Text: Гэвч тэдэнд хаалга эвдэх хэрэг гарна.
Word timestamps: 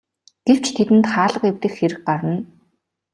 Гэвч 0.47 0.65
тэдэнд 0.75 1.05
хаалга 1.13 1.45
эвдэх 1.51 1.73
хэрэг 1.77 1.99
гарна. 2.07 2.37